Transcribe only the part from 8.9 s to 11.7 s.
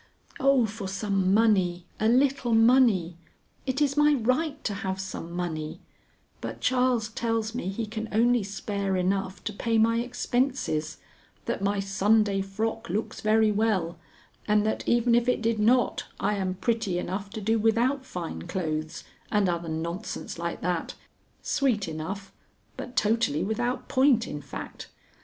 enough to pay my expenses, that